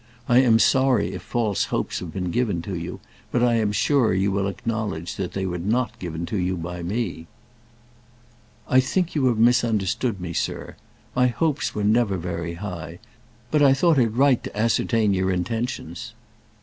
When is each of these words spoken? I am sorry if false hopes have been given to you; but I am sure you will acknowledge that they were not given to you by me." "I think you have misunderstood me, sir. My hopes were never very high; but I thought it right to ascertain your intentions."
I 0.27 0.39
am 0.39 0.57
sorry 0.57 1.13
if 1.13 1.21
false 1.21 1.65
hopes 1.65 1.99
have 1.99 2.11
been 2.11 2.31
given 2.31 2.63
to 2.63 2.75
you; 2.75 3.01
but 3.31 3.43
I 3.43 3.53
am 3.57 3.71
sure 3.71 4.15
you 4.15 4.31
will 4.31 4.47
acknowledge 4.47 5.15
that 5.17 5.33
they 5.33 5.45
were 5.45 5.59
not 5.59 5.99
given 5.99 6.25
to 6.25 6.37
you 6.37 6.57
by 6.57 6.81
me." 6.81 7.27
"I 8.67 8.79
think 8.79 9.13
you 9.13 9.27
have 9.27 9.37
misunderstood 9.37 10.19
me, 10.19 10.33
sir. 10.33 10.75
My 11.15 11.27
hopes 11.27 11.75
were 11.75 11.83
never 11.83 12.17
very 12.17 12.55
high; 12.55 12.97
but 13.51 13.61
I 13.61 13.75
thought 13.75 13.99
it 13.99 14.07
right 14.09 14.43
to 14.43 14.57
ascertain 14.57 15.13
your 15.13 15.29
intentions." 15.29 16.15